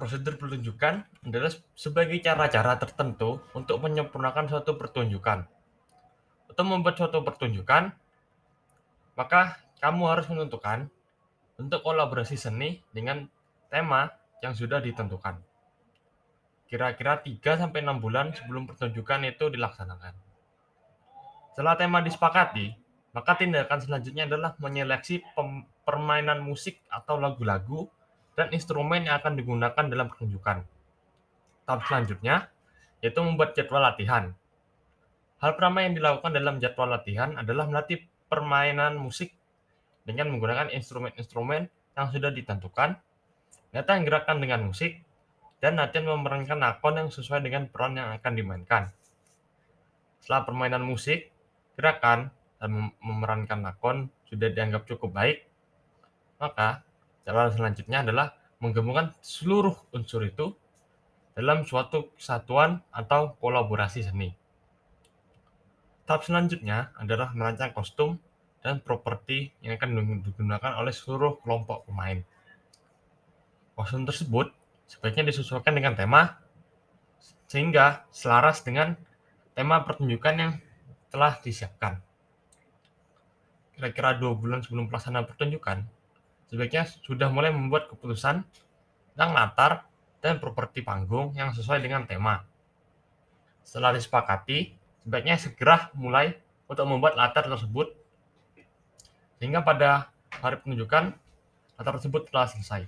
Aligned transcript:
Prosedur 0.00 0.40
pertunjukan 0.40 1.04
adalah 1.28 1.52
sebagai 1.76 2.16
cara-cara 2.24 2.80
tertentu 2.80 3.44
untuk 3.52 3.84
menyempurnakan 3.84 4.48
suatu 4.48 4.80
pertunjukan. 4.80 5.44
Untuk 6.48 6.64
membuat 6.64 6.96
suatu 6.96 7.20
pertunjukan, 7.20 7.92
maka 9.20 9.60
kamu 9.84 10.02
harus 10.08 10.24
menentukan 10.32 10.88
bentuk 11.60 11.84
kolaborasi 11.84 12.40
seni 12.40 12.80
dengan 12.96 13.28
tema 13.68 14.08
yang 14.40 14.56
sudah 14.56 14.80
ditentukan. 14.80 15.36
Kira-kira 16.64 17.20
3-6 17.20 17.68
bulan 18.00 18.32
sebelum 18.32 18.72
pertunjukan 18.72 19.20
itu 19.28 19.52
dilaksanakan. 19.52 20.16
Setelah 21.52 21.76
tema 21.76 22.00
disepakati, 22.00 22.72
maka 23.12 23.36
tindakan 23.36 23.84
selanjutnya 23.84 24.24
adalah 24.24 24.56
menyeleksi 24.56 25.20
permainan 25.84 26.40
musik 26.40 26.80
atau 26.88 27.20
lagu-lagu 27.20 27.92
dan 28.40 28.48
instrumen 28.56 29.04
yang 29.04 29.20
akan 29.20 29.36
digunakan 29.36 29.84
dalam 29.84 30.08
pertunjukan. 30.08 30.64
Tahap 31.68 31.80
selanjutnya 31.84 32.48
yaitu 33.04 33.20
membuat 33.20 33.52
jadwal 33.52 33.84
latihan. 33.84 34.32
Hal 35.40 35.56
pertama 35.56 35.84
yang 35.84 35.92
dilakukan 35.96 36.32
dalam 36.32 36.56
jadwal 36.56 36.88
latihan 36.88 37.36
adalah 37.36 37.68
melatih 37.68 38.04
permainan 38.32 38.96
musik 38.96 39.36
dengan 40.04 40.32
menggunakan 40.32 40.72
instrumen-instrumen 40.72 41.68
yang 41.96 42.06
sudah 42.12 42.32
ditentukan, 42.32 42.96
datang 43.72 44.04
gerakan 44.04 44.40
dengan 44.40 44.68
musik, 44.68 45.00
dan 45.60 45.76
latihan 45.76 46.08
memerankan 46.12 46.60
akon 46.64 46.96
yang 46.96 47.08
sesuai 47.12 47.44
dengan 47.44 47.68
peran 47.68 47.96
yang 47.96 48.12
akan 48.16 48.32
dimainkan. 48.36 48.82
Setelah 50.20 50.44
permainan 50.44 50.84
musik, 50.84 51.28
gerakan, 51.76 52.32
dan 52.60 52.92
memerankan 53.00 53.64
akon 53.64 54.12
sudah 54.28 54.52
dianggap 54.52 54.84
cukup 54.84 55.16
baik, 55.16 55.48
maka 56.36 56.84
Cara 57.30 57.46
selanjutnya 57.46 58.02
adalah 58.02 58.34
menggabungkan 58.58 59.14
seluruh 59.22 59.78
unsur 59.94 60.26
itu 60.26 60.50
dalam 61.38 61.62
suatu 61.62 62.10
kesatuan 62.18 62.82
atau 62.90 63.38
kolaborasi 63.38 64.02
seni. 64.02 64.34
Tahap 66.10 66.26
selanjutnya 66.26 66.90
adalah 66.98 67.30
merancang 67.30 67.70
kostum 67.70 68.18
dan 68.66 68.82
properti 68.82 69.54
yang 69.62 69.78
akan 69.78 70.18
digunakan 70.26 70.74
oleh 70.74 70.90
seluruh 70.90 71.38
kelompok 71.46 71.86
pemain. 71.86 72.18
Kostum 73.78 74.02
tersebut 74.10 74.50
sebaiknya 74.90 75.30
disesuaikan 75.30 75.78
dengan 75.78 75.94
tema 75.94 76.34
sehingga 77.46 78.10
selaras 78.10 78.66
dengan 78.66 78.98
tema 79.54 79.86
pertunjukan 79.86 80.34
yang 80.34 80.52
telah 81.14 81.38
disiapkan. 81.38 82.02
Kira-kira 83.78 84.18
dua 84.18 84.34
bulan 84.34 84.66
sebelum 84.66 84.90
pelaksanaan 84.90 85.30
pertunjukan, 85.30 85.99
sebaiknya 86.50 86.84
sudah 87.06 87.30
mulai 87.30 87.54
membuat 87.54 87.86
keputusan 87.86 88.42
tentang 89.14 89.30
latar 89.30 89.72
dan 90.18 90.42
properti 90.42 90.82
panggung 90.82 91.32
yang 91.38 91.54
sesuai 91.54 91.80
dengan 91.80 92.04
tema. 92.04 92.44
Setelah 93.62 93.94
disepakati, 93.94 94.74
sebaiknya 95.06 95.38
segera 95.38 95.88
mulai 95.94 96.34
untuk 96.66 96.86
membuat 96.90 97.14
latar 97.14 97.46
tersebut 97.46 97.94
sehingga 99.40 99.64
pada 99.64 100.12
hari 100.42 100.60
penunjukan 100.60 101.16
latar 101.78 101.92
tersebut 101.96 102.28
telah 102.28 102.50
selesai. 102.50 102.84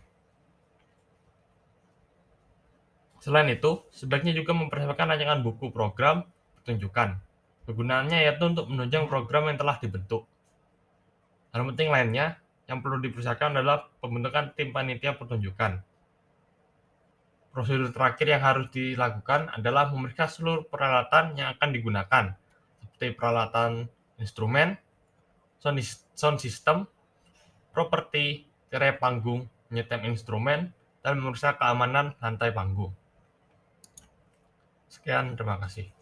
Selain 3.23 3.47
itu, 3.47 3.87
sebaiknya 3.95 4.35
juga 4.35 4.51
mempersiapkan 4.51 5.07
rancangan 5.07 5.47
buku 5.47 5.71
program 5.71 6.27
pertunjukan. 6.59 7.23
Kegunaannya 7.71 8.27
yaitu 8.27 8.51
untuk 8.51 8.67
menunjang 8.67 9.07
program 9.07 9.47
yang 9.47 9.63
telah 9.63 9.79
dibentuk. 9.79 10.27
Hal 11.55 11.63
penting 11.63 11.95
lainnya 11.95 12.42
yang 12.73 12.81
perlu 12.81 13.05
dipersiapkan 13.05 13.53
adalah 13.53 13.93
pembentukan 14.01 14.57
tim 14.57 14.73
panitia 14.73 15.13
pertunjukan. 15.21 15.85
Prosedur 17.53 17.93
terakhir 17.93 18.33
yang 18.33 18.41
harus 18.41 18.73
dilakukan 18.73 19.53
adalah 19.53 19.93
memeriksa 19.93 20.25
seluruh 20.33 20.65
peralatan 20.73 21.37
yang 21.37 21.53
akan 21.53 21.69
digunakan, 21.69 22.25
seperti 22.81 23.13
peralatan 23.13 23.93
instrumen, 24.17 24.81
sound 26.17 26.41
system, 26.41 26.89
properti, 27.77 28.49
tirai 28.73 28.97
panggung, 28.97 29.45
nyetem 29.69 30.09
instrumen, 30.09 30.73
dan 31.05 31.21
memeriksa 31.21 31.61
keamanan 31.61 32.17
lantai 32.25 32.57
panggung. 32.57 32.97
Sekian, 34.89 35.37
terima 35.37 35.61
kasih. 35.61 35.93